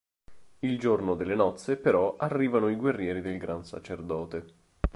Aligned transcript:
Il 0.61 0.79
giorno 0.79 1.13
delle 1.13 1.35
nozze, 1.35 1.77
però, 1.77 2.15
arrivano 2.17 2.69
i 2.69 2.75
guerrieri 2.75 3.21
del 3.21 3.37
Gran 3.37 3.63
sacerdote. 3.63 4.45